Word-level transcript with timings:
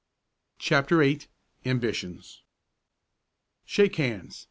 CHAPTER 0.57 0.97
VIII 0.97 1.27
AMBITIONS 1.63 2.41
"Shake 3.65 3.97
hands!" 3.97 4.39